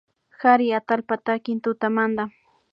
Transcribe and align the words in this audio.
Kari 0.41 0.67
atallpa 0.79 1.15
takik 1.25 1.57
tutamanta 1.63 2.23